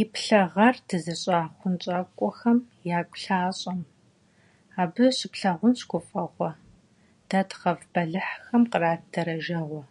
Иплъэ 0.00 0.40
гъэр 0.52 0.76
дызыщӀа 0.86 1.40
хъунщӀакӀуэхэм 1.58 2.58
ягу 2.98 3.18
лъащӀэм: 3.22 3.80
абы 4.80 5.04
щыплъагъунщ 5.16 5.80
гуфӀэгъуэ, 5.90 6.50
дэ 7.28 7.40
дгъэв 7.48 7.80
бэлыхьхэм 7.92 8.62
кърат 8.70 9.02
дэрэжэгъуэ… 9.12 9.82